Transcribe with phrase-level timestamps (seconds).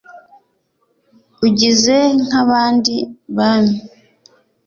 [1.45, 2.95] ugize nk'abandi
[3.37, 3.75] bami